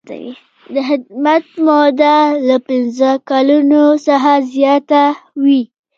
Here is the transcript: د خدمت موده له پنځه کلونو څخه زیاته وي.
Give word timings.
د 0.73 0.75
خدمت 0.89 1.45
موده 1.65 2.17
له 2.47 2.57
پنځه 2.67 3.09
کلونو 3.29 3.81
څخه 4.07 4.31
زیاته 4.53 5.03
وي. 5.43 5.61